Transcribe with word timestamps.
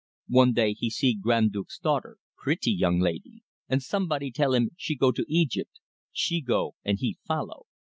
One 0.29 0.53
day 0.53 0.73
he 0.73 0.89
see 0.89 1.13
Grand 1.13 1.51
Duke's 1.51 1.77
daughter 1.77 2.17
pretty 2.35 2.71
young 2.71 2.97
laidee 2.99 3.43
and 3.69 3.83
somebody 3.83 4.31
tell 4.31 4.55
him 4.55 4.71
she 4.75 4.95
go 4.95 5.11
to 5.11 5.25
Egypt. 5.29 5.79
She 6.11 6.41
go, 6.41 6.73
and 6.83 6.97
he 6.97 7.19
follow. 7.27 7.67